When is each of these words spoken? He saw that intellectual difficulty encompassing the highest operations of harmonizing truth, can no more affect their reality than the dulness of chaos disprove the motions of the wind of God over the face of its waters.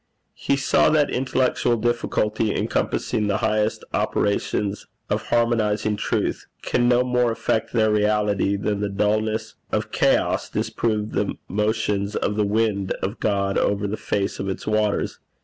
He 0.33 0.55
saw 0.55 0.89
that 0.89 1.11
intellectual 1.11 1.77
difficulty 1.77 2.55
encompassing 2.55 3.27
the 3.27 3.37
highest 3.37 3.83
operations 3.93 4.87
of 5.11 5.27
harmonizing 5.27 5.95
truth, 5.95 6.47
can 6.63 6.89
no 6.89 7.03
more 7.03 7.31
affect 7.31 7.71
their 7.71 7.91
reality 7.91 8.55
than 8.55 8.79
the 8.79 8.89
dulness 8.89 9.57
of 9.71 9.91
chaos 9.91 10.49
disprove 10.49 11.11
the 11.11 11.35
motions 11.47 12.15
of 12.15 12.35
the 12.35 12.47
wind 12.47 12.93
of 13.03 13.19
God 13.19 13.59
over 13.59 13.85
the 13.87 13.95
face 13.95 14.39
of 14.39 14.49
its 14.49 14.65
waters. 14.65 15.19